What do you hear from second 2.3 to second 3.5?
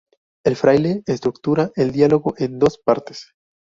en dos partes.